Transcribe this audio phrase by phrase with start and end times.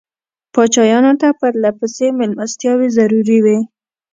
[0.53, 3.57] پاچایانو ته پرله پسې مېلمستیاوې ضروري وې.